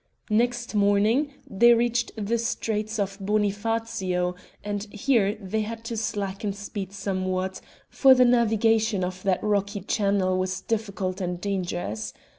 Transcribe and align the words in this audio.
Next 0.31 0.73
morning 0.73 1.31
they 1.47 1.75
reached 1.75 2.09
the 2.17 2.39
Straits 2.39 2.97
of 2.97 3.19
Bonifacio, 3.19 4.33
and 4.63 4.85
here 4.89 5.35
they 5.35 5.61
had 5.61 5.83
to 5.83 5.95
slacken 5.95 6.53
speed 6.53 6.91
somewhat, 6.91 7.61
for 7.87 8.15
the 8.15 8.25
navigation 8.25 9.03
of 9.03 9.21
that 9.21 9.43
rocky 9.43 9.81
channel 9.81 10.39
was 10.39 10.61
difficult 10.61 11.21
and 11.21 11.39
dangerous. 11.39 12.13